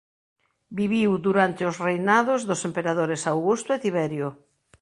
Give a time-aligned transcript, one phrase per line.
[0.79, 4.29] Viviu durante os reinados dos emperadores Augusto e Tiberio.